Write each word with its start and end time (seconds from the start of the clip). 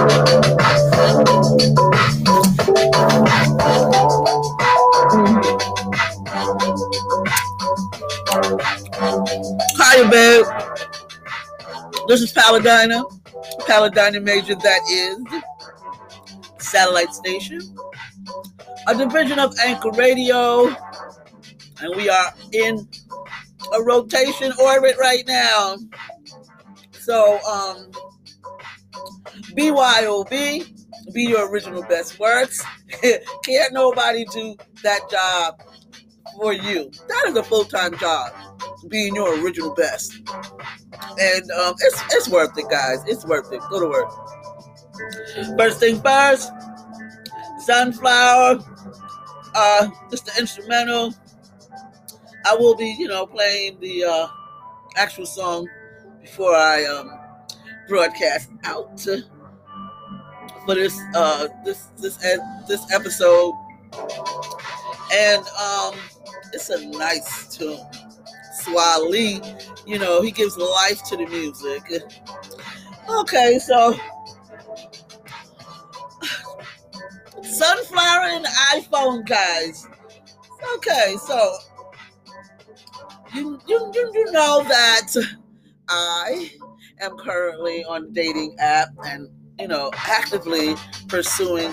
Hiya, 0.00 0.08
babe. 10.08 10.46
This 12.08 12.22
is 12.22 12.32
Paladina. 12.32 13.04
Paladina 13.66 14.20
Major, 14.20 14.54
that 14.54 14.80
is 14.90 15.18
satellite 16.58 17.12
station, 17.12 17.60
a 18.86 18.94
division 18.94 19.38
of 19.38 19.54
Anchor 19.58 19.90
Radio, 19.90 20.68
and 21.82 21.96
we 21.96 22.08
are 22.08 22.32
in 22.52 22.88
a 23.74 23.82
rotation 23.82 24.50
orbit 24.58 24.96
right 24.98 25.26
now. 25.26 25.76
So, 26.92 27.38
um, 27.44 27.90
BYOB, 29.56 31.12
be 31.12 31.22
your 31.24 31.50
original 31.50 31.82
best 31.82 32.18
works. 32.18 32.64
Can't 33.44 33.72
nobody 33.72 34.24
do 34.26 34.56
that 34.82 35.10
job 35.10 35.60
for 36.36 36.52
you. 36.52 36.90
That 37.08 37.24
is 37.28 37.36
a 37.36 37.42
full 37.42 37.64
time 37.64 37.96
job, 37.98 38.32
being 38.88 39.14
your 39.14 39.42
original 39.42 39.74
best. 39.74 40.12
And 41.18 41.50
um, 41.50 41.74
it's, 41.80 42.02
it's 42.14 42.28
worth 42.28 42.56
it, 42.56 42.68
guys. 42.70 42.98
It's 43.06 43.24
worth 43.26 43.52
it. 43.52 43.60
Go 43.70 43.80
to 43.80 43.88
work. 43.88 44.10
First 45.56 45.80
thing 45.80 46.00
first, 46.02 46.50
Sunflower, 47.60 48.58
uh, 49.54 49.88
just 50.10 50.26
the 50.26 50.32
instrumental. 50.38 51.14
I 52.46 52.54
will 52.54 52.74
be, 52.74 52.94
you 52.98 53.08
know, 53.08 53.26
playing 53.26 53.80
the 53.80 54.04
uh, 54.04 54.28
actual 54.96 55.26
song 55.26 55.68
before 56.20 56.54
I 56.54 56.84
um, 56.84 57.19
broadcast 57.90 58.48
out 58.64 58.98
for 60.64 60.74
this 60.74 60.98
uh, 61.14 61.48
this 61.64 61.88
this 61.98 62.16
this 62.68 62.92
episode, 62.92 63.52
and 65.12 65.42
um, 65.48 65.94
it's 66.52 66.70
a 66.70 66.86
nice 66.86 67.56
tune. 67.56 67.84
Swae 68.62 69.10
Lee, 69.10 69.40
you 69.86 69.98
know, 69.98 70.22
he 70.22 70.30
gives 70.30 70.56
life 70.56 71.02
to 71.04 71.16
the 71.16 71.26
music. 71.26 71.82
Okay, 73.08 73.58
so 73.58 73.98
Sunflower 77.42 78.26
and 78.26 78.46
iPhone 78.74 79.26
guys. 79.26 79.86
Okay, 80.76 81.16
so 81.26 81.56
you, 83.34 83.60
you, 83.66 83.90
you 83.94 84.32
know 84.32 84.62
that 84.62 85.08
I 85.88 86.50
am 87.00 87.16
currently 87.16 87.84
on 87.84 88.12
dating 88.12 88.56
app 88.58 88.88
and 89.06 89.28
you 89.58 89.68
know 89.68 89.90
actively 89.94 90.74
pursuing 91.08 91.72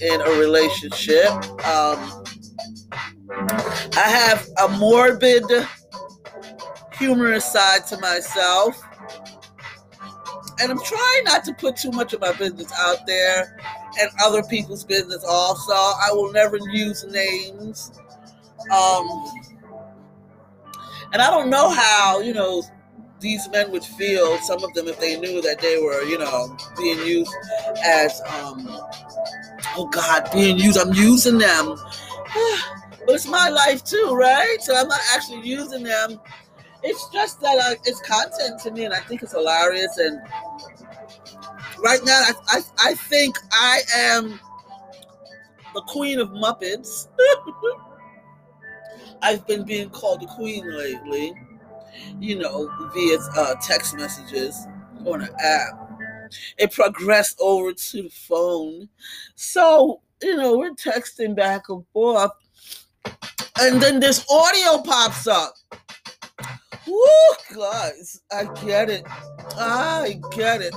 in 0.00 0.20
a 0.20 0.30
relationship. 0.38 1.30
Um, 1.66 2.24
I 3.96 4.08
have 4.08 4.46
a 4.62 4.68
morbid, 4.78 5.44
humorous 6.98 7.50
side 7.50 7.86
to 7.88 7.98
myself. 7.98 8.80
And 10.58 10.70
I'm 10.72 10.82
trying 10.82 11.24
not 11.24 11.44
to 11.44 11.52
put 11.52 11.76
too 11.76 11.90
much 11.90 12.14
of 12.14 12.20
my 12.20 12.32
business 12.32 12.72
out 12.78 13.06
there 13.06 13.58
and 14.00 14.10
other 14.24 14.42
people's 14.42 14.84
business 14.84 15.22
also. 15.28 15.72
I 15.72 16.08
will 16.12 16.32
never 16.32 16.56
use 16.56 17.04
names. 17.04 17.92
Um, 18.72 19.06
and 21.12 21.20
I 21.20 21.30
don't 21.30 21.50
know 21.50 21.68
how, 21.68 22.20
you 22.20 22.32
know, 22.32 22.62
these 23.26 23.50
men 23.50 23.72
would 23.72 23.84
feel, 23.84 24.38
some 24.38 24.62
of 24.62 24.72
them, 24.72 24.86
if 24.86 25.00
they 25.00 25.18
knew 25.18 25.42
that 25.42 25.58
they 25.58 25.82
were, 25.82 26.04
you 26.04 26.16
know, 26.16 26.56
being 26.76 26.98
used 27.00 27.34
as, 27.84 28.22
um, 28.28 28.64
oh 29.76 29.88
God, 29.90 30.28
being 30.32 30.56
used, 30.56 30.78
I'm 30.78 30.94
using 30.94 31.36
them. 31.36 31.74
but 33.04 33.16
it's 33.16 33.26
my 33.26 33.48
life 33.48 33.82
too, 33.82 34.14
right? 34.14 34.58
So 34.60 34.76
I'm 34.76 34.86
not 34.86 35.00
actually 35.12 35.44
using 35.44 35.82
them. 35.82 36.20
It's 36.84 37.08
just 37.12 37.40
that 37.40 37.78
it's 37.84 38.00
content 38.02 38.60
to 38.60 38.70
me, 38.70 38.84
and 38.84 38.94
I 38.94 39.00
think 39.00 39.24
it's 39.24 39.32
hilarious. 39.32 39.98
And 39.98 40.20
right 41.82 42.00
now, 42.04 42.20
I, 42.20 42.32
I, 42.46 42.60
I 42.90 42.94
think 42.94 43.34
I 43.50 43.80
am 43.96 44.38
the 45.74 45.82
queen 45.82 46.20
of 46.20 46.28
Muppets. 46.28 47.08
I've 49.22 49.44
been 49.48 49.64
being 49.64 49.90
called 49.90 50.20
the 50.20 50.26
queen 50.26 50.70
lately, 50.70 51.34
you 52.20 52.38
know, 52.38 52.70
via 52.94 53.18
uh, 53.36 53.54
text 53.60 53.96
messages 53.96 54.66
on 55.04 55.22
an 55.22 55.30
app. 55.42 55.90
It 56.58 56.72
progressed 56.72 57.38
over 57.40 57.72
to 57.72 58.02
the 58.02 58.08
phone. 58.08 58.88
So, 59.34 60.00
you 60.22 60.36
know, 60.36 60.58
we're 60.58 60.74
texting 60.74 61.34
back 61.36 61.68
and 61.68 61.84
forth. 61.92 62.32
And 63.58 63.80
then 63.80 64.00
this 64.00 64.24
audio 64.30 64.82
pops 64.82 65.26
up. 65.26 65.54
Woo, 66.86 66.98
guys, 67.54 68.20
I 68.30 68.44
get 68.64 68.90
it. 68.90 69.02
I 69.56 70.20
get 70.32 70.60
it. 70.60 70.74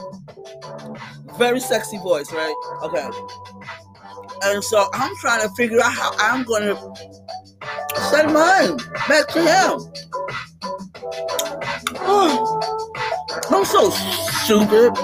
Very 1.38 1.60
sexy 1.60 1.98
voice, 1.98 2.32
right? 2.32 2.56
Okay. 2.84 3.10
And 4.44 4.64
so 4.64 4.90
I'm 4.94 5.16
trying 5.18 5.42
to 5.48 5.54
figure 5.56 5.80
out 5.82 5.94
how 5.94 6.12
I'm 6.20 6.44
going 6.44 6.64
to 6.64 6.76
send 8.10 8.34
mine 8.34 8.78
back 9.08 9.28
to 9.30 9.42
him. 9.42 9.82
I'm 13.52 13.66
so 13.66 13.90
stupid 13.92 14.98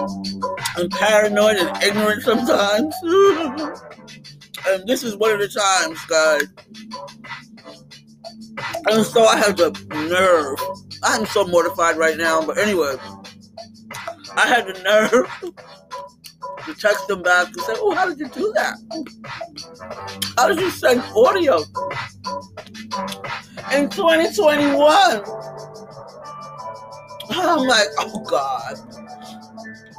and 0.78 0.92
paranoid 0.92 1.58
and 1.58 1.84
ignorant 1.84 2.24
sometimes. 2.24 2.96
and 4.68 4.88
this 4.88 5.04
is 5.04 5.16
one 5.16 5.32
of 5.32 5.40
the 5.40 5.48
times, 5.48 6.04
guys. 6.06 6.48
And 8.88 9.06
so 9.06 9.26
I 9.26 9.38
have 9.38 9.58
the 9.58 9.72
nerve. 10.10 10.60
I'm 11.04 11.26
so 11.26 11.46
mortified 11.46 11.98
right 11.98 12.18
now, 12.18 12.46
but 12.46 12.58
anyway, 12.58 12.96
I 14.36 14.48
had 14.48 14.68
the 14.68 14.82
nerve 14.84 15.30
to 16.66 16.74
text 16.74 17.08
them 17.08 17.22
back 17.22 17.48
and 17.48 17.62
say, 17.62 17.74
Oh, 17.78 17.94
how 17.94 18.08
did 18.10 18.20
you 18.20 18.28
do 18.30 18.52
that? 18.56 18.78
How 20.38 20.48
did 20.48 20.60
you 20.60 20.70
send 20.72 21.02
audio? 21.16 21.60
In 23.74 23.90
2021. 23.90 25.85
I'm 27.30 27.68
like, 27.68 27.88
oh 28.00 28.20
God. 28.20 28.80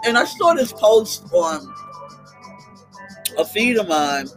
And 0.05 0.17
I 0.17 0.25
saw 0.25 0.55
this 0.55 0.73
post 0.73 1.25
on 1.33 1.75
a 3.39 3.45
feed 3.45 3.77
of 3.77 3.89
mine. 3.89 4.29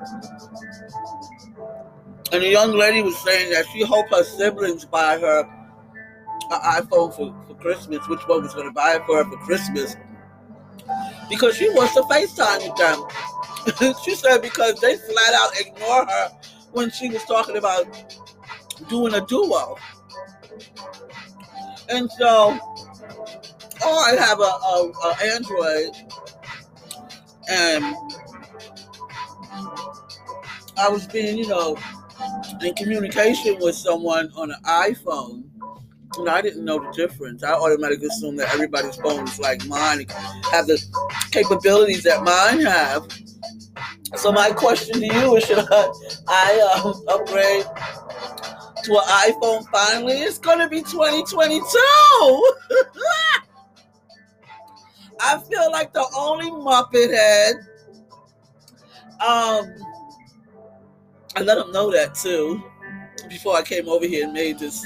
And 2.31 2.44
the 2.44 2.50
young 2.50 2.73
lady 2.73 3.01
was 3.01 3.17
saying 3.19 3.51
that 3.51 3.66
she 3.73 3.83
hoped 3.83 4.11
her 4.11 4.23
siblings 4.23 4.85
buy 4.85 5.17
her 5.19 5.41
an 6.51 6.83
iPhone 6.83 7.13
for, 7.16 7.33
for 7.47 7.55
Christmas, 7.55 8.07
which 8.07 8.22
one 8.27 8.44
was 8.44 8.53
going 8.53 8.67
to 8.67 8.73
buy 8.73 8.95
it 8.95 9.06
for 9.06 9.23
her 9.23 9.29
for 9.29 9.38
Christmas 9.38 9.95
because 11.29 11.56
she 11.56 11.69
wants 11.69 11.94
to 11.94 12.01
FaceTime 12.01 12.67
with 12.67 12.75
them. 12.75 13.95
she 14.03 14.16
said 14.16 14.41
because 14.41 14.79
they 14.79 14.97
flat 14.97 15.33
out 15.33 15.51
ignore 15.59 16.06
her 16.06 16.31
when 16.71 16.89
she 16.91 17.09
was 17.09 17.23
talking 17.25 17.57
about 17.57 17.85
doing 18.88 19.13
a 19.13 19.25
duo. 19.25 19.75
And 21.89 22.09
so, 22.11 22.57
oh, 23.84 24.00
I 24.00 24.16
have 24.16 24.40
a, 24.40 24.44
a, 24.44 24.91
a 25.07 25.34
Android, 25.35 25.95
and 27.50 27.95
I 30.78 30.90
was 30.90 31.07
being, 31.07 31.38
you 31.38 31.47
know, 31.47 31.78
in 32.62 32.73
communication 32.75 33.57
with 33.59 33.75
someone 33.75 34.31
on 34.35 34.51
an 34.51 34.62
iPhone 34.66 35.50
know, 36.23 36.31
I 36.31 36.41
didn't 36.41 36.66
know 36.66 36.79
the 36.79 36.91
difference. 36.91 37.44
I 37.44 37.53
automatically 37.53 38.07
assumed 38.07 38.39
that 38.39 38.53
everybody's 38.53 38.95
phone 38.97 39.28
is 39.28 39.39
like 39.39 39.66
mine, 39.66 40.06
have 40.51 40.68
the 40.68 40.84
capabilities 41.31 42.03
that 42.03 42.24
mine 42.24 42.62
have. 42.65 43.07
So 44.15 44.31
my 44.31 44.51
question 44.51 45.00
to 45.00 45.06
you 45.06 45.36
is: 45.36 45.45
Should 45.45 45.59
I, 45.59 45.92
I 46.27 46.81
um, 46.83 47.03
upgrade 47.07 47.65
to 48.83 48.94
an 48.94 49.31
iPhone 49.31 49.65
finally? 49.69 50.13
It's 50.13 50.39
to 50.59 50.68
be 50.68 50.81
2022. 50.81 52.56
I 55.19 55.39
feel 55.39 55.71
like 55.71 55.94
the 55.94 56.06
only 56.16 56.50
Muppet 56.50 57.13
head. 57.13 57.56
Um, 59.21 59.75
I 61.36 61.42
let 61.42 61.56
them 61.56 61.71
know 61.71 61.92
that 61.92 62.16
too 62.16 62.63
before 63.27 63.56
I 63.56 63.62
came 63.62 63.89
over 63.89 64.06
here 64.06 64.25
and 64.25 64.33
made 64.33 64.60
this 64.60 64.86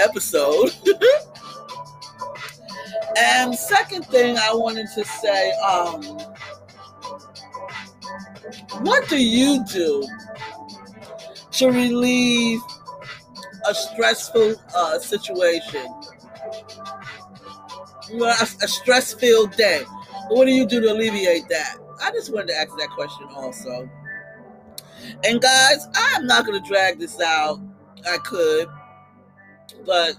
episode. 0.00 0.72
and 3.16 3.54
second 3.54 4.04
thing 4.06 4.36
I 4.36 4.52
wanted 4.52 4.88
to 4.94 5.04
say, 5.04 5.52
um, 5.60 6.02
what 8.80 9.08
do 9.08 9.22
you 9.22 9.64
do 9.64 10.06
to 11.52 11.66
relieve 11.68 12.60
a 13.68 13.74
stressful 13.74 14.56
uh, 14.74 14.98
situation? 14.98 15.86
A, 18.12 18.64
a 18.64 18.68
stress-filled 18.68 19.56
day. 19.56 19.82
What 20.28 20.46
do 20.46 20.50
you 20.52 20.66
do 20.66 20.80
to 20.80 20.92
alleviate 20.92 21.48
that? 21.48 21.76
I 22.02 22.10
just 22.10 22.32
wanted 22.32 22.48
to 22.48 22.56
ask 22.56 22.76
that 22.78 22.90
question 22.90 23.26
also. 23.34 23.88
And 25.24 25.40
guys, 25.40 25.86
I'm 25.94 26.26
not 26.26 26.46
going 26.46 26.62
to 26.62 26.68
drag 26.68 26.98
this 26.98 27.20
out. 27.20 27.60
I 28.08 28.18
could, 28.18 28.68
but 29.84 30.14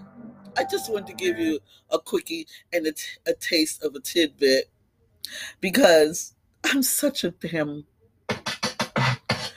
I 0.58 0.66
just 0.70 0.92
wanted 0.92 1.08
to 1.08 1.14
give 1.14 1.40
you 1.40 1.60
a 1.92 2.00
quickie 2.00 2.48
and 2.74 2.86
a, 2.88 2.92
t- 2.92 3.04
a 3.26 3.34
taste 3.34 3.84
of 3.84 3.96
a 3.96 4.00
tidbit 4.00 4.70
because 5.62 6.34
I'm 6.66 6.84
such 6.84 7.24
a 7.24 7.32
damn 7.32 7.86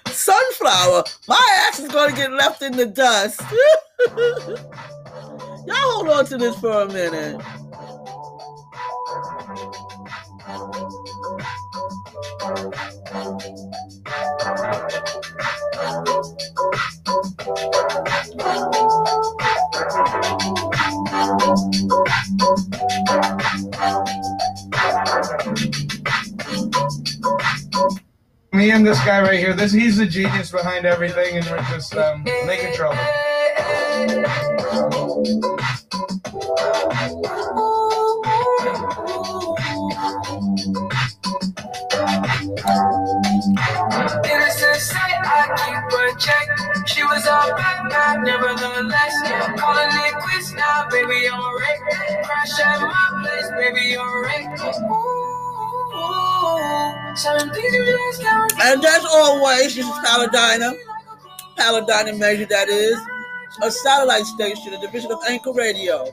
sunflower. 0.07 1.05
My 1.27 1.67
ass 1.69 1.81
is 1.81 1.91
going 1.91 2.11
to 2.11 2.17
get 2.17 2.33
left 2.33 2.63
in 2.63 2.77
the 2.77 2.87
dust. 2.87 3.41
Y'all 5.67 5.77
hold 5.77 6.09
on 6.09 6.27
to 6.27 6.39
this 6.39 6.59
for 6.59 6.83
a 6.83 6.89
minute. 6.89 7.41
Me 12.43 12.51
and 28.73 28.85
this 28.85 28.99
guy 29.05 29.21
right 29.23 29.39
here, 29.39 29.53
this 29.53 29.71
he's 29.71 29.97
the 29.99 30.07
genius 30.07 30.51
behind 30.51 30.85
everything, 30.85 31.37
and 31.37 31.47
we're 31.47 31.63
just 31.71 31.95
um, 31.95 32.25
making 32.25 32.75
trouble. 32.75 32.99
Nevertheless. 48.21 49.15
Calling 49.59 49.91
it 49.91 50.15
quits 50.21 50.53
now, 50.53 50.87
baby, 50.91 51.29
I'm 51.29 51.41
a 51.41 51.55
wreck. 51.59 51.81
Crash 52.25 52.61
at 52.61 52.81
my 52.81 53.23
place, 53.23 53.51
baby, 53.57 53.81
you're 53.91 54.03
a 54.03 54.27
wreck. 54.27 54.45
Ooh, 55.95 57.17
certain 57.17 57.53
things 57.53 57.73
you 57.75 57.85
just 57.87 58.23
can't 58.23 58.53
And 58.63 58.85
as 58.85 59.05
always, 59.05 59.75
this 59.75 59.87
is 59.87 59.99
Paladina. 60.05 60.75
Paladina 61.57 62.13
Major, 62.19 62.47
that 62.47 62.69
is. 62.69 62.99
A 63.63 63.71
satellite 63.71 64.25
station, 64.25 64.75
a 64.75 64.81
division 64.81 65.13
of 65.13 65.19
Anchor 65.29 65.53
Radio. 65.53 66.05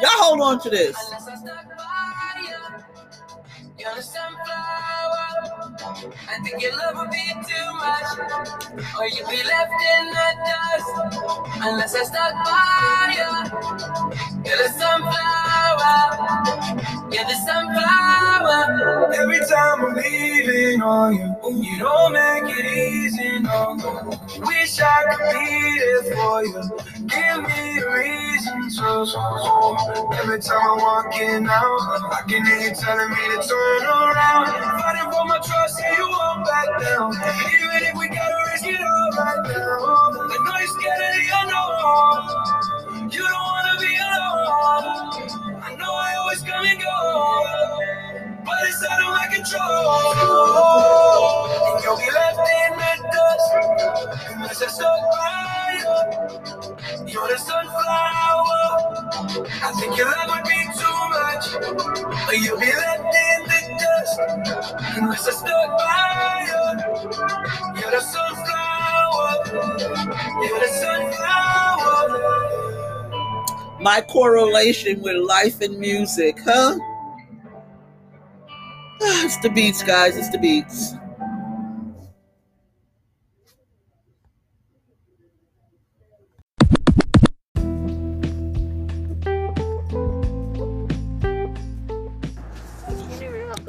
Y'all 0.00 0.10
hold 0.10 0.40
on 0.40 0.60
to 0.60 0.70
this. 0.70 0.96
You're 3.78 3.94
the 3.96 4.02
sunflower. 4.02 5.26
I 6.28 6.38
think 6.44 6.62
your 6.62 6.76
love 6.76 6.96
would 6.96 7.10
be 7.10 7.32
too 7.48 7.72
much. 7.74 8.18
Or 8.98 9.06
you'd 9.06 9.28
be 9.28 9.42
left 9.42 9.72
in 9.94 10.06
the 10.12 10.28
dust. 10.48 10.90
Unless 11.62 11.94
I 11.94 12.04
stuck 12.04 12.34
by 12.44 13.14
you. 13.16 13.30
You're 14.44 14.58
the 14.58 14.68
sunflower. 14.78 15.98
You're 17.12 17.24
the 17.24 17.38
sunflower. 17.46 19.12
Every 19.14 19.40
time 19.40 19.84
I'm 19.84 19.94
leaving 19.96 20.82
on 20.82 21.14
you, 21.16 21.62
you 21.62 21.78
don't 21.78 22.12
make 22.12 22.44
it 22.58 22.64
easy, 22.66 23.38
no. 23.40 23.76
Wish 24.40 24.80
I 24.80 25.04
could 25.10 25.26
be 25.32 25.78
there 25.78 26.02
for 26.14 26.44
you. 26.44 26.62
Give 27.06 27.42
me 27.42 27.78
a 27.78 27.92
reason 27.92 28.62
to. 28.64 28.70
so, 28.70 29.04
so. 29.04 30.10
Every 30.14 30.40
time 30.40 30.60
I'm 30.62 30.78
walking 30.78 31.46
out, 31.48 31.80
I 32.12 32.22
can 32.28 32.44
hear 32.46 32.68
you 32.68 32.74
telling 32.74 33.10
me 33.10 33.16
to 33.36 33.42
turn 33.62 33.84
around. 33.86 34.46
Fighting 34.80 35.10
for 35.12 35.24
my 35.26 35.38
trust, 35.44 35.80
and 35.84 35.98
you 35.98 36.08
won't 36.08 36.44
back 36.46 36.68
down. 36.80 37.12
Even 37.14 37.82
if 37.88 37.94
we 37.98 38.08
gotta 38.08 38.38
risk 38.52 38.66
it 38.66 38.80
all 38.80 39.10
right 39.18 39.42
now. 39.48 39.78
I 40.34 40.36
know 40.44 40.56
you're 40.58 40.74
scared 40.76 41.02
of 41.06 41.12
the 41.18 41.26
unknown. 41.40 43.10
You 43.12 43.22
don't 43.22 43.46
wanna 43.52 43.76
be 43.80 43.92
alone. 44.08 45.62
I 45.62 45.76
know 45.78 45.92
I 45.94 46.16
always 46.20 46.42
come 46.42 46.64
and 46.66 46.80
go, 46.80 46.98
but 48.46 48.58
it's 48.68 48.84
out 48.90 49.00
of 49.04 49.10
my 49.18 49.26
control. 49.34 49.96
And 51.68 51.84
you'll 51.84 51.98
be 51.98 52.10
left 52.20 52.40
in 52.60 52.72
the 52.80 52.92
dust 53.14 53.48
unless 54.30 54.62
I 54.62 54.68
stuck 54.68 55.02
by 55.12 55.78
you. 55.78 55.94
You're 57.12 57.28
the 57.28 57.38
sunflower. 57.38 58.62
I 59.64 59.72
think 59.80 59.96
your 59.96 60.06
love 60.06 60.30
would 60.30 60.44
be 60.44 60.60
too 60.80 60.98
much, 61.16 61.44
but 62.26 62.36
you'll 62.40 62.60
be 62.60 62.66
left 62.66 63.01
unless 64.96 65.28
I 65.28 65.30
by 65.78 66.46
you. 66.46 66.64
You're 67.80 67.90
the 67.90 68.00
sunflower. 68.00 69.30
You're 70.44 70.60
the 70.60 70.68
sunflower. 70.80 72.20
My 73.80 74.00
correlation 74.02 75.02
with 75.02 75.16
life 75.16 75.60
and 75.60 75.78
music, 75.78 76.38
huh? 76.44 76.78
Ah, 79.02 79.24
It's 79.24 79.38
the 79.38 79.50
beats, 79.50 79.82
guys. 79.82 80.16
It's 80.16 80.30
the 80.30 80.38
beats. 80.38 80.94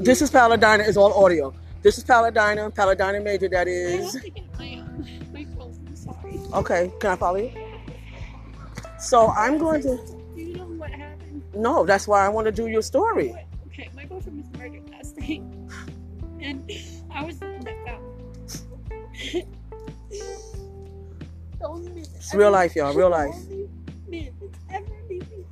This 0.04 0.22
is 0.22 0.30
Paladina. 0.30 0.84
Is 0.84 0.98
all 0.98 1.14
audio. 1.24 1.54
This 1.82 1.98
is 1.98 2.04
Paladina. 2.04 2.70
Paladina 2.70 3.22
Major. 3.22 3.48
that 3.48 3.70
is. 3.70 4.02
I 4.02 4.02
have 4.02 4.24
to 4.24 4.30
get 4.32 4.60
my, 4.60 4.84
my 5.32 5.46
phone. 5.56 5.80
I'm 5.88 5.96
sorry. 5.96 6.40
Okay. 6.54 6.92
Can 7.00 7.12
I 7.12 7.16
follow 7.16 7.38
you? 7.38 7.52
So 9.00 9.30
I'm 9.30 9.58
going 9.58 9.82
to. 9.84 9.96
Do 10.36 10.42
you 10.42 10.56
know 10.56 10.66
what 10.66 10.92
happened? 10.92 11.42
No, 11.56 11.86
that's 11.86 12.06
why 12.06 12.26
I 12.26 12.30
want 12.30 12.46
to 12.48 12.52
do 12.52 12.68
your 12.68 12.82
story. 12.82 13.34
Okay, 13.68 13.90
my 13.96 14.04
boyfriend 14.06 14.44
was 14.44 14.60
murdered 14.60 14.90
last 14.90 15.18
night. 15.18 15.42
And 16.42 16.70
I 17.10 17.24
was 17.24 17.40
the 17.40 17.46
one 17.48 17.62
that 17.62 17.78
found 17.86 18.04
only 21.64 21.92
man 21.92 22.06
It's 22.16 22.36
real 22.36 22.52
life, 22.52 22.76
y'all. 22.76 22.94
Real 22.94 23.10
life. 23.22 23.36
Man 24.10 24.34
that's 24.42 24.60
ever 24.70 24.96
made 25.10 25.30
me. 25.32 25.46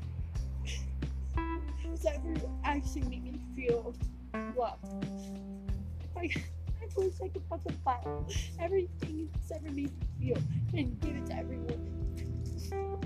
Ever 2.05 2.33
actually 2.65 3.03
made 3.03 3.23
me 3.23 3.39
feel 3.55 3.93
loved. 4.61 4.85
If 6.83 6.97
I, 6.97 6.99
wish 7.05 7.13
I 7.23 7.27
could 7.29 7.43
fucking 7.49 7.77
file 7.85 8.25
everything 8.59 9.29
he's 9.41 9.51
ever 9.51 9.63
made 9.71 9.75
me 9.75 9.87
feel 10.19 10.37
and 10.73 10.99
give 10.99 11.15
it 11.15 11.25
to 11.27 11.35
everyone. 11.37 11.79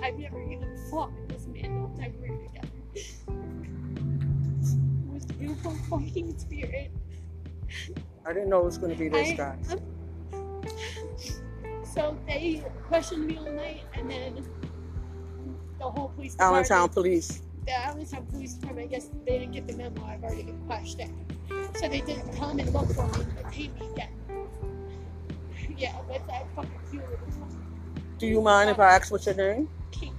I've 0.01 0.17
never 0.17 0.41
even 0.41 0.75
fought 0.89 1.11
with 1.13 1.27
this 1.29 1.45
man 1.47 1.75
the 1.75 1.81
whole 1.81 1.95
time 1.97 2.13
we 2.21 2.29
were 2.31 2.37
together. 2.47 2.67
It 2.95 3.13
was 5.13 5.25
beautiful 5.25 5.75
fucking 5.89 6.37
spirit. 6.39 6.89
I 8.25 8.33
didn't 8.33 8.49
know 8.49 8.61
it 8.61 8.65
was 8.65 8.77
going 8.79 8.91
to 8.93 8.97
be 8.97 9.09
this 9.09 9.29
I- 9.31 9.35
guy. 9.35 9.57
I'm- 9.69 9.81
So 11.93 12.17
they 12.27 12.63
questioned 12.87 13.27
me 13.27 13.37
all 13.37 13.51
night, 13.51 13.83
and 13.93 14.09
then 14.09 14.43
the 15.77 15.89
whole 15.89 16.09
police 16.09 16.33
department, 16.33 16.71
Allentown 16.71 16.89
Police. 16.89 17.41
the 17.65 17.71
Allentown 17.79 18.25
Police 18.25 18.53
Department, 18.55 18.87
I 18.87 18.89
guess 18.91 19.09
they 19.25 19.37
didn't 19.39 19.53
get 19.53 19.67
the 19.67 19.75
memo. 19.77 20.03
I've 20.05 20.23
already 20.23 20.43
been 20.43 20.59
questioned, 20.65 21.13
so 21.77 21.87
they 21.89 22.01
didn't 22.01 22.31
come 22.37 22.59
and 22.59 22.71
look 22.73 22.89
for 22.91 23.07
me 23.07 23.25
and 23.37 23.51
pay 23.51 23.67
me 23.67 23.91
again. 23.93 24.09
Yeah, 25.77 25.95
that 26.27 26.47
fucking 26.55 26.71
cute 26.89 27.03
little 27.03 27.47
Do 28.17 28.27
you 28.27 28.41
mind 28.41 28.69
if 28.69 28.79
I 28.79 28.95
ask 28.95 29.11
what's 29.11 29.25
your 29.25 29.35
name? 29.35 29.69
cake. 29.91 30.11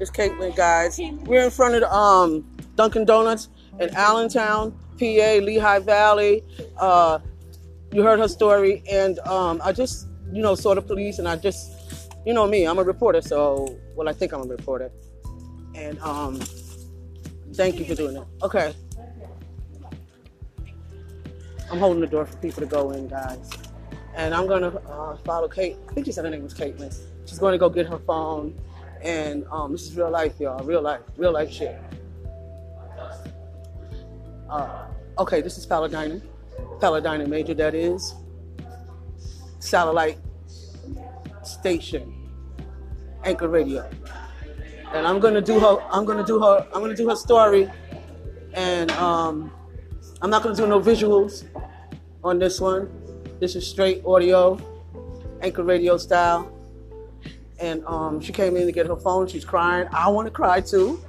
It's 0.00 0.10
Caitlin, 0.10 0.56
guys. 0.56 0.98
Caitlin. 0.98 1.26
We're 1.26 1.44
in 1.44 1.50
front 1.50 1.74
of 1.74 1.82
the 1.82 1.92
um, 1.92 2.44
Dunkin' 2.76 3.04
Donuts 3.04 3.48
in 3.80 3.94
Allentown, 3.94 4.72
PA, 4.98 5.04
Lehigh 5.42 5.80
Valley. 5.80 6.42
Uh, 6.78 7.18
you 7.92 8.02
heard 8.02 8.18
her 8.18 8.28
story, 8.28 8.82
and 8.90 9.18
um, 9.20 9.60
I 9.62 9.72
just, 9.72 10.08
you 10.32 10.42
know, 10.42 10.54
saw 10.54 10.74
the 10.74 10.82
police, 10.82 11.18
and 11.18 11.28
I 11.28 11.36
just, 11.36 11.70
you 12.26 12.32
know 12.32 12.46
me, 12.46 12.66
I'm 12.66 12.78
a 12.78 12.82
reporter, 12.82 13.20
so, 13.20 13.78
well, 13.94 14.08
I 14.08 14.12
think 14.12 14.32
I'm 14.32 14.40
a 14.40 14.46
reporter. 14.46 14.90
And 15.74 15.98
um, 16.00 16.40
thank 17.54 17.78
you 17.78 17.84
for 17.84 17.94
doing 17.94 18.14
that. 18.14 18.26
Okay. 18.42 18.74
I'm 21.70 21.78
holding 21.78 22.00
the 22.00 22.06
door 22.06 22.26
for 22.26 22.36
people 22.38 22.60
to 22.60 22.66
go 22.66 22.90
in, 22.90 23.08
guys. 23.08 23.50
And 24.14 24.34
I'm 24.34 24.46
gonna 24.46 24.68
uh, 24.68 25.16
follow 25.24 25.48
Kate. 25.48 25.76
I 25.88 25.92
think 25.92 26.06
she 26.06 26.12
said 26.12 26.24
her 26.24 26.30
name 26.30 26.42
was 26.42 26.54
Caitlin. 26.54 26.94
She's 27.26 27.38
going 27.38 27.52
to 27.52 27.58
go 27.58 27.68
get 27.68 27.86
her 27.86 27.98
phone. 27.98 28.58
And 29.02 29.44
um, 29.50 29.72
this 29.72 29.82
is 29.82 29.96
real 29.96 30.10
life, 30.10 30.34
y'all. 30.38 30.64
Real 30.64 30.82
life. 30.82 31.00
Real 31.16 31.32
life 31.32 31.50
shit. 31.50 31.78
Uh, 34.48 34.86
okay, 35.18 35.40
this 35.40 35.58
is 35.58 35.66
Paladina. 35.66 36.20
Paladina 36.80 37.26
Major, 37.26 37.54
that 37.54 37.74
is. 37.74 38.14
Satellite 39.58 40.18
station. 41.42 42.12
Anchor 43.24 43.48
Radio. 43.48 43.88
And 44.92 45.06
I'm 45.06 45.18
gonna 45.18 45.40
do 45.40 45.58
her 45.58 45.82
I'm 45.90 46.04
gonna 46.04 46.24
do 46.24 46.38
her 46.40 46.66
I'm 46.72 46.80
gonna 46.80 46.94
do 46.94 47.08
her 47.08 47.16
story 47.16 47.68
And 48.52 48.92
um, 48.92 49.50
I'm 50.22 50.30
not 50.30 50.42
gonna 50.42 50.54
do 50.54 50.66
no 50.66 50.80
visuals 50.80 51.44
on 52.22 52.38
this 52.38 52.60
one. 52.60 52.88
This 53.40 53.56
is 53.56 53.66
straight 53.66 54.02
audio, 54.06 54.58
anchor 55.42 55.62
radio 55.62 55.96
style. 55.96 56.50
And 57.60 57.84
um, 57.86 58.20
she 58.20 58.32
came 58.32 58.56
in 58.56 58.66
to 58.66 58.72
get 58.72 58.86
her 58.86 58.96
phone. 58.96 59.26
She's 59.26 59.44
crying. 59.44 59.86
I 59.92 60.08
want 60.08 60.26
to 60.26 60.30
cry 60.30 60.60
too. 60.60 61.02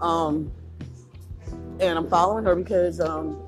Um, 0.00 0.50
and 1.80 1.98
I'm 1.98 2.08
following 2.08 2.44
her 2.44 2.54
because 2.54 3.00
um, 3.00 3.44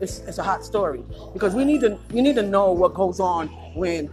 it's, 0.00 0.18
it's 0.20 0.38
a 0.38 0.42
hot 0.42 0.64
story. 0.64 1.04
Because 1.32 1.54
we 1.54 1.64
need 1.64 1.80
to 1.80 1.98
we 2.10 2.20
need 2.20 2.36
to 2.36 2.42
know 2.42 2.72
what 2.72 2.94
goes 2.94 3.20
on 3.20 3.48
when 3.74 4.10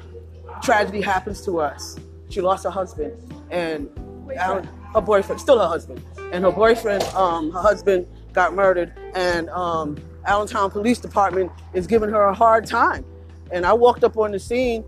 tragedy 0.62 1.02
happens 1.02 1.42
to 1.46 1.60
us. 1.60 1.98
She 2.30 2.42
lost 2.42 2.64
her 2.64 2.70
husband 2.70 3.14
and 3.50 3.90
her 4.38 5.02
boyfriend, 5.02 5.42
still 5.42 5.60
her 5.60 5.68
husband, 5.68 6.04
and 6.32 6.44
her 6.44 6.52
boyfriend, 6.52 7.04
um, 7.16 7.52
her 7.52 7.62
husband 7.62 8.08
got 8.34 8.54
murdered, 8.54 8.94
and 9.16 9.50
um, 9.50 9.98
Allentown 10.26 10.70
Police 10.72 11.00
Department 11.00 11.52
is 11.74 11.88
giving 11.88 12.10
her 12.10 12.24
a 12.24 12.34
hard 12.34 12.66
time. 12.66 13.06
And 13.52 13.66
I 13.66 13.74
walked 13.74 14.04
up 14.04 14.18
on 14.18 14.32
the 14.32 14.40
scene, 14.40 14.84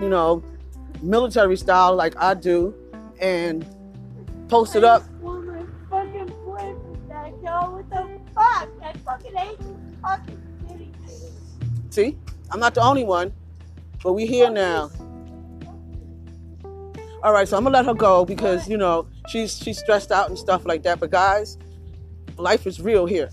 you 0.00 0.08
know, 0.08 0.42
military 1.02 1.56
style 1.56 1.94
like 1.94 2.14
I 2.16 2.34
do, 2.34 2.74
and 3.20 3.64
posted 4.48 4.84
up. 4.84 5.02
I 5.02 5.24
want 5.24 5.46
my 5.46 5.62
fucking 5.88 6.34
boyfriend 6.44 7.08
back, 7.08 7.32
yo. 7.42 7.70
What 7.70 7.90
the 7.90 8.20
fuck? 8.34 8.68
I 8.82 8.92
fucking 9.04 9.34
hate 9.34 9.58
this 9.58 9.76
fucking 10.02 10.42
city. 10.68 10.92
See, 11.90 12.16
I'm 12.50 12.60
not 12.60 12.74
the 12.74 12.82
only 12.82 13.04
one, 13.04 13.32
but 14.02 14.12
we 14.12 14.26
here 14.26 14.50
now. 14.50 14.90
All 17.22 17.34
right, 17.34 17.46
so 17.46 17.56
I'm 17.56 17.64
gonna 17.64 17.76
let 17.76 17.84
her 17.84 17.94
go 17.94 18.24
because 18.24 18.66
you 18.66 18.78
know 18.78 19.06
she's 19.28 19.58
she's 19.58 19.78
stressed 19.78 20.10
out 20.10 20.30
and 20.30 20.38
stuff 20.38 20.64
like 20.64 20.82
that. 20.84 21.00
But 21.00 21.10
guys, 21.10 21.58
life 22.40 22.66
is 22.66 22.80
real 22.80 23.06
here. 23.06 23.30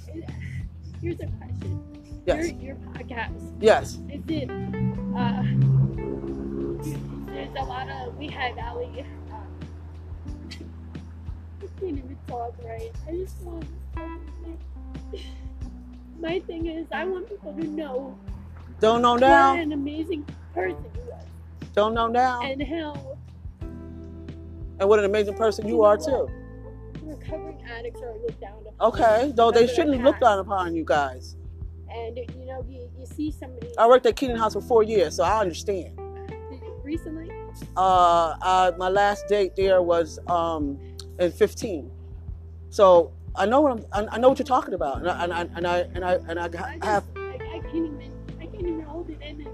Here's 1.01 1.19
a 1.19 1.27
question. 1.27 1.81
Yes. 2.25 2.51
Your, 2.51 2.61
your 2.61 2.75
podcast. 2.75 3.53
Yes. 3.59 3.97
Is 4.11 4.21
it, 4.27 4.49
uh, 5.15 5.43
there's 7.33 7.55
a 7.57 7.63
lot 7.63 7.89
of, 7.89 8.17
we 8.17 8.27
had 8.27 8.57
Ali, 8.59 9.05
uh, 9.31 9.35
I 11.61 11.67
can't 11.79 11.97
even 11.97 12.17
talk 12.27 12.53
right. 12.63 12.91
I 13.07 13.11
just 13.11 13.39
want 13.41 13.65
My 16.19 16.39
thing 16.41 16.65
is, 16.65 16.87
I 16.91 17.05
want 17.05 17.29
people 17.29 17.53
to 17.53 17.63
know 17.63 18.17
Don't 18.79 19.01
know 19.01 19.15
now. 19.15 19.51
what 19.53 19.59
an 19.61 19.71
amazing 19.71 20.25
person 20.53 20.83
you 20.95 21.11
are. 21.11 21.19
Don't 21.75 21.93
know 21.93 22.07
now. 22.07 22.41
And 22.41 22.61
how 22.63 23.17
And 24.79 24.89
what 24.89 24.99
an 24.99 25.05
amazing 25.05 25.35
person 25.35 25.67
you 25.67 25.83
are 25.83 25.95
too. 25.97 26.27
Recovering 27.07 27.61
addicts 27.69 28.01
are 28.01 28.13
looked 28.17 28.39
down 28.41 28.63
upon. 28.67 28.93
Okay, 28.93 29.31
though 29.35 29.51
they 29.51 29.67
shouldn't 29.67 30.03
look 30.03 30.19
down 30.19 30.39
upon 30.39 30.75
you 30.75 30.83
guys. 30.85 31.35
And, 31.89 32.17
you 32.17 32.45
know, 32.45 32.65
you, 32.67 32.89
you 32.99 33.05
see 33.05 33.31
somebody 33.31 33.69
I 33.77 33.87
worked 33.87 34.05
at 34.05 34.15
Keenan 34.15 34.37
House 34.37 34.53
for 34.53 34.61
four 34.61 34.83
years, 34.83 35.15
so 35.15 35.23
I 35.23 35.39
understand. 35.39 35.97
recently, 36.83 37.31
Uh, 37.75 38.35
uh, 38.41 38.71
my 38.77 38.89
last 38.89 39.27
date 39.27 39.55
there 39.55 39.81
was 39.81 40.19
um, 40.27 40.77
in 41.19 41.31
15. 41.31 41.89
So 42.69 43.11
I 43.35 43.45
know 43.45 43.61
what 43.61 43.71
I'm, 43.93 44.07
I, 44.09 44.15
I 44.15 44.17
know 44.19 44.29
what 44.29 44.39
you're 44.39 44.45
talking 44.45 44.73
about, 44.73 44.97
and 44.99 45.09
I 45.09 45.23
and 45.23 45.33
I 45.33 45.41
and 45.55 45.67
I 45.67 45.77
and 45.95 46.03
I, 46.03 46.13
and 46.27 46.39
I 46.39 46.45
I 46.45 46.47
just, 46.49 46.83
have 46.83 47.03
I, 47.15 47.21
I 47.21 47.59
can't 47.59 47.75
even, 47.75 48.11
I 48.41 48.45
can't 48.47 48.61
even 48.67 48.81
hold 48.81 49.09
it 49.09 49.21
in. 49.21 49.47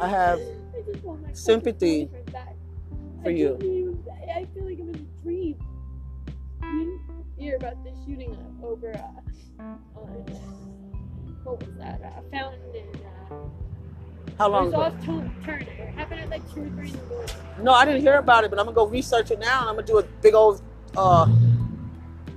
I 0.00 0.08
have 0.08 0.38
I 0.40 0.82
just 0.90 1.04
want 1.04 1.20
my 1.22 1.28
fucking 1.28 1.34
sympathy 1.36 2.08
for 3.22 3.28
I 3.28 3.32
you. 3.32 3.56
even- 3.62 4.04
I, 4.10 4.40
I 4.40 4.44
feel 4.54 4.64
like 4.64 4.78
I'm 4.80 4.88
in 4.88 4.94
a 4.94 4.98
dream. 4.98 4.98
You 4.98 5.05
hear 7.46 7.56
about 7.56 7.76
the 7.84 7.92
shooting 8.04 8.36
over 8.60 8.92
uh, 8.92 9.62
on 9.94 10.24
what 11.44 11.64
was 11.64 11.76
that? 11.78 12.00
Uh, 12.02 12.20
Fountain 12.32 12.60
and 12.74 12.96
uh, 13.30 13.36
how 14.36 14.48
long 14.48 14.66
ago? 14.66 14.80
off 14.80 15.04
Turn- 15.04 15.32
Turner. 15.44 15.60
It 15.60 15.94
happened 15.94 16.22
at 16.22 16.28
like 16.28 16.42
two 16.52 16.64
or 16.64 16.68
three 16.70 16.88
in 16.88 16.96
the 16.96 17.04
morning. 17.04 17.30
No, 17.62 17.72
I 17.72 17.84
didn't 17.84 18.00
hear 18.00 18.16
about 18.16 18.42
it, 18.42 18.50
but 18.50 18.58
I'm 18.58 18.64
gonna 18.66 18.74
go 18.74 18.86
research 18.88 19.30
it 19.30 19.38
now, 19.38 19.60
and 19.60 19.68
I'm 19.68 19.76
gonna 19.76 19.86
do 19.86 19.98
a 19.98 20.02
big 20.22 20.34
old. 20.34 20.60
Uh, 20.96 21.26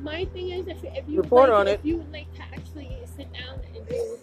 My 0.02 0.26
thing 0.26 0.52
is, 0.52 0.68
if, 0.68 0.78
if 0.84 1.10
you 1.10 1.22
Report 1.24 1.50
like, 1.50 1.60
on 1.60 1.68
if 1.68 1.80
it. 1.80 1.86
you 1.86 1.98
would 1.98 2.12
like 2.12 2.32
to 2.36 2.44
actually 2.54 2.96
sit 3.18 3.34
down 3.34 3.60
and 3.76 3.88
do 3.88 4.18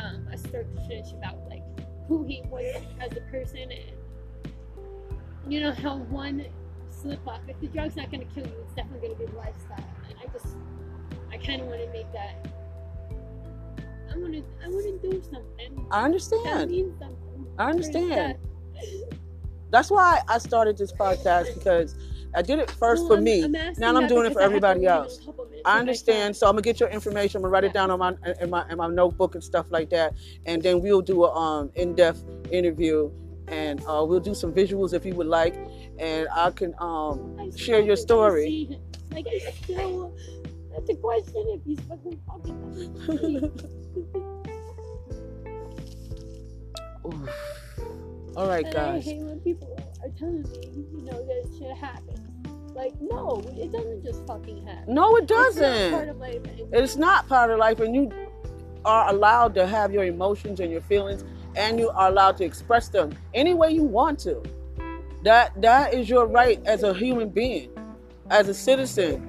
um, 0.00 0.28
a 0.32 0.38
search 0.38 1.12
about 1.12 1.38
like 1.48 1.64
who 2.06 2.22
he 2.24 2.40
was 2.48 2.80
as 3.00 3.10
a 3.16 3.20
person 3.32 3.68
and 3.72 4.52
you 5.48 5.58
know 5.58 5.72
how 5.72 5.96
one 5.96 6.46
slip 6.88 7.26
up. 7.26 7.40
If 7.48 7.58
the 7.60 7.66
drug's 7.66 7.96
not 7.96 8.12
going 8.12 8.24
to 8.26 8.32
kill 8.34 8.46
you, 8.46 8.54
it's 8.62 8.74
definitely 8.74 9.08
going 9.08 9.18
to 9.18 9.26
be 9.26 9.32
the 9.32 9.38
lifestyle. 9.38 9.89
And 10.34 10.42
I 11.30 11.34
I 11.34 11.38
kind 11.38 11.62
of 11.62 11.68
want 11.68 11.80
to 11.80 11.90
make 11.92 12.12
that. 12.12 12.46
I 14.12 14.16
want 14.18 14.32
to, 14.34 14.42
I 14.64 14.68
want 14.68 15.02
to 15.02 15.10
do 15.10 15.22
something. 15.22 15.86
I 15.90 16.04
understand. 16.04 16.70
something. 16.70 17.46
I 17.58 17.70
understand. 17.70 18.38
That's 19.70 19.90
why 19.90 20.20
I 20.28 20.38
started 20.38 20.76
this 20.76 20.92
podcast 20.92 21.54
because 21.54 21.94
I 22.34 22.42
did 22.42 22.58
it 22.58 22.70
first 22.70 23.06
for 23.06 23.14
I'm- 23.14 23.24
me. 23.24 23.44
I'm 23.44 23.52
Now 23.78 23.96
I'm 23.96 24.08
doing 24.08 24.26
it 24.26 24.32
for 24.32 24.40
I 24.42 24.44
everybody 24.44 24.80
leave 24.80 24.88
in 24.88 24.94
a 24.94 24.98
else. 24.98 25.20
I 25.64 25.78
understand, 25.78 26.34
so 26.36 26.46
I'm 26.46 26.52
gonna 26.54 26.62
get 26.62 26.80
your 26.80 26.88
information. 26.88 27.38
I'm 27.38 27.42
gonna 27.42 27.52
write 27.52 27.64
it 27.64 27.72
down 27.72 27.90
on 27.90 27.98
my 27.98 28.14
in 28.40 28.50
my 28.50 28.68
in 28.70 28.78
my 28.78 28.88
notebook 28.88 29.34
and 29.34 29.44
stuff 29.44 29.70
like 29.70 29.90
that, 29.90 30.14
and 30.46 30.62
then 30.62 30.80
we'll 30.80 31.02
do 31.02 31.24
a 31.24 31.34
um 31.34 31.70
in-depth 31.74 32.24
interview, 32.50 33.10
and 33.48 33.80
uh, 33.86 34.04
we'll 34.06 34.20
do 34.20 34.34
some 34.34 34.52
visuals 34.52 34.92
if 34.94 35.04
you 35.04 35.14
would 35.14 35.26
like, 35.26 35.54
and 35.98 36.26
I 36.34 36.50
can 36.50 36.74
um 36.78 37.36
I 37.38 37.50
share 37.56 37.80
your 37.80 37.96
story. 37.96 38.80
Like 39.12 39.26
I 39.26 39.38
still, 39.62 40.14
that's 40.72 40.88
a 40.90 40.94
question 40.96 41.44
if 41.48 41.64
he's 41.64 41.80
fucking 41.88 42.20
fucking. 42.26 43.52
All 48.36 48.46
right, 48.46 48.64
and 48.64 48.76
I 48.76 49.00
hate 49.00 49.20
when 49.22 49.40
people 49.40 49.76
are 50.02 50.08
telling 50.10 50.42
me, 50.42 50.84
you 50.92 51.02
know, 51.02 51.26
that 51.26 51.48
shit 51.58 51.76
happens. 51.76 52.18
Like, 52.74 52.92
no, 53.00 53.42
it 53.56 53.72
doesn't 53.72 54.04
just 54.04 54.24
fucking 54.26 54.64
happen. 54.66 54.94
No, 54.94 55.16
it 55.16 55.24
It's 55.24 55.30
not 55.30 55.36
part 55.36 55.56
doesn't. 55.56 56.08
of 56.10 56.16
life. 56.18 56.40
It's 56.72 56.96
not 56.96 57.28
part 57.28 57.50
of 57.50 57.58
life, 57.58 57.80
and 57.80 57.94
you 57.94 58.12
are 58.84 59.08
allowed 59.10 59.54
to 59.56 59.66
have 59.66 59.92
your 59.92 60.04
emotions 60.04 60.60
and 60.60 60.70
your 60.70 60.80
feelings, 60.82 61.24
and 61.56 61.80
you 61.80 61.90
are 61.90 62.08
allowed 62.08 62.36
to 62.38 62.44
express 62.44 62.88
them 62.88 63.10
any 63.34 63.54
way 63.54 63.72
you 63.72 63.82
want 63.82 64.20
to. 64.20 64.40
That 65.24 65.60
that 65.60 65.92
is 65.92 66.08
your 66.08 66.26
right 66.26 66.62
as 66.64 66.82
a 66.84 66.94
human 66.94 67.28
being, 67.28 67.70
as 68.30 68.48
a 68.48 68.54
citizen, 68.54 69.28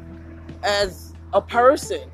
as 0.64 1.14
a 1.34 1.42
person. 1.42 2.10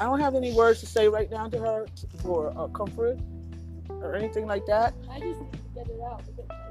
I 0.00 0.06
don't 0.06 0.18
have 0.18 0.34
any 0.34 0.52
words 0.52 0.80
to 0.80 0.86
say 0.86 1.06
right 1.08 1.30
now 1.30 1.46
to 1.46 1.58
her 1.60 1.86
for 2.22 2.52
uh, 2.58 2.66
comfort 2.68 3.20
or 3.88 4.16
anything 4.16 4.46
like 4.46 4.66
that. 4.66 4.94
I 5.08 5.20
just 5.20 5.40
need 5.40 5.52
to 5.52 5.58
get 5.74 5.86
it 5.86 6.00
out. 6.04 6.22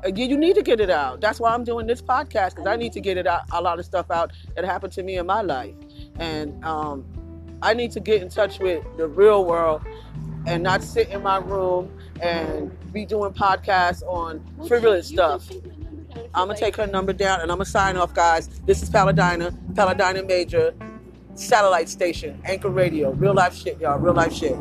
Uh, 0.03 0.09
You 0.13 0.25
you 0.25 0.37
need 0.37 0.55
to 0.55 0.61
get 0.61 0.81
it 0.81 0.89
out. 0.89 1.21
That's 1.21 1.39
why 1.39 1.53
I'm 1.53 1.63
doing 1.63 1.87
this 1.87 2.01
podcast 2.01 2.55
because 2.55 2.67
I 2.67 2.75
need 2.75 2.91
to 2.93 2.99
get 2.99 3.17
it 3.17 3.27
out, 3.27 3.43
a 3.51 3.61
lot 3.61 3.79
of 3.79 3.85
stuff 3.85 4.11
out 4.11 4.33
that 4.55 4.65
happened 4.65 4.91
to 4.93 5.03
me 5.03 5.17
in 5.17 5.25
my 5.25 5.41
life, 5.41 5.75
and 6.19 6.63
um, 6.65 7.05
I 7.61 7.73
need 7.73 7.91
to 7.91 8.01
get 8.01 8.21
in 8.21 8.27
touch 8.27 8.59
with 8.59 8.83
the 8.97 9.07
real 9.07 9.45
world 9.45 9.81
and 10.45 10.63
not 10.63 10.83
sit 10.83 11.07
in 11.09 11.21
my 11.23 11.37
room 11.37 11.89
and 12.21 12.71
be 12.93 13.05
doing 13.05 13.33
podcasts 13.33 14.03
on 14.03 14.43
Well, 14.57 14.67
frivolous 14.67 15.07
stuff. 15.07 15.47
take 15.49 15.63
my 15.65 15.73
number 15.83 16.03
down 16.03 16.25
if 16.25 16.29
I'm 16.35 16.41
gonna 16.41 16.49
like. 16.51 16.59
take 16.59 16.75
her 16.77 16.87
number 16.87 17.13
down 17.13 17.41
and 17.41 17.51
I'm 17.51 17.57
gonna 17.57 17.65
sign 17.65 17.97
off, 17.97 18.13
guys. 18.13 18.47
This 18.65 18.81
is 18.83 18.89
Paladina, 18.89 19.51
Paladina 19.75 20.23
Major, 20.23 20.73
satellite 21.35 21.89
station, 21.89 22.41
Anchor 22.45 22.69
Radio, 22.69 23.11
real 23.11 23.33
life 23.33 23.55
shit, 23.55 23.79
y'all, 23.79 23.97
real 23.99 24.13
life 24.13 24.33
shit. 24.33 24.55